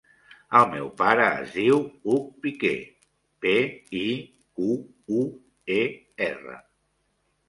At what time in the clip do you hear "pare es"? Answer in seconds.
1.01-1.51